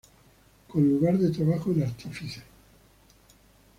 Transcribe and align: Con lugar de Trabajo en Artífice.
Con 0.67 0.89
lugar 0.89 1.15
de 1.19 1.29
Trabajo 1.31 1.69
en 1.71 1.83
Artífice. 1.83 2.41